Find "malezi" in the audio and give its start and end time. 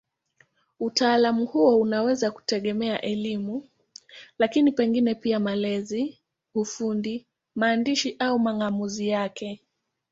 5.39-6.17